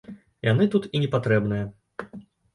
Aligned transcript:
Яны 0.47 0.65
тут 0.75 0.87
і 0.87 0.97
не 1.03 1.11
патрэбныя. 1.17 1.69